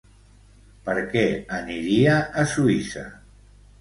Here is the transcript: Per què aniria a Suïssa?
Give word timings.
Per 0.87 0.95
què 1.11 1.23
aniria 1.57 2.17
a 2.17 2.47
Suïssa? 2.55 3.05